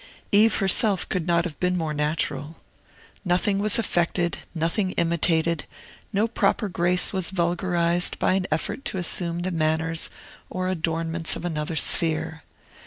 [0.31, 2.55] Eve herself could not have been more natural.
[3.23, 5.65] Nothing was affected, nothing imitated;
[6.11, 10.09] no proper grace was vulgarized by an effort to assume the manners
[10.49, 12.41] or adornments of another sphere.